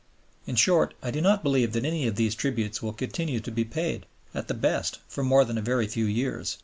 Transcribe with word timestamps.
In 0.47 0.55
short, 0.55 0.95
I 1.03 1.11
do 1.11 1.21
not 1.21 1.43
believe 1.43 1.73
that 1.73 1.85
any 1.85 2.07
of 2.07 2.15
these 2.15 2.33
tributes 2.33 2.81
will 2.81 2.91
continue 2.91 3.39
to 3.39 3.51
be 3.51 3.63
paid, 3.63 4.07
at 4.33 4.47
the 4.47 4.55
best, 4.55 4.97
for 5.07 5.23
more 5.23 5.45
than 5.45 5.59
a 5.59 5.61
very 5.61 5.85
few 5.85 6.05
years. 6.05 6.57